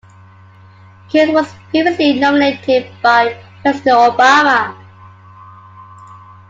Kearns 1.11 1.31
was 1.31 1.53
previously 1.69 2.13
nominated 2.17 2.89
by 3.03 3.37
President 3.61 4.15
Obama. 4.17 4.75